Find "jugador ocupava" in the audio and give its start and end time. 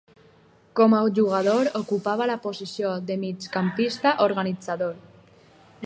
1.19-2.27